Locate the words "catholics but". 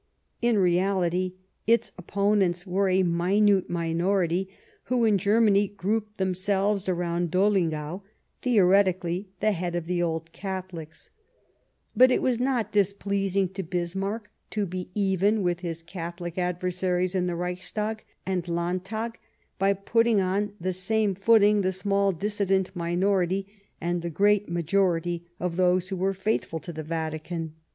10.31-12.09